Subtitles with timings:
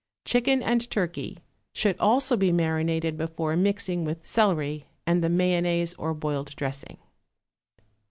[0.25, 1.37] Chicken and turkey
[1.73, 6.97] should also be marinated before mixing with celery and the mayonnaise or boiled dressing.